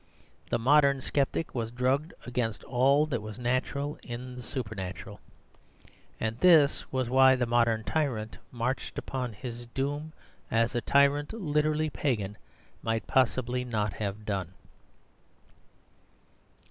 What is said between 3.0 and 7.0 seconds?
that was natural in the supernatural. And this